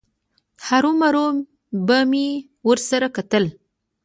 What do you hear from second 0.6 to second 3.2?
هرومرو به مې ورسره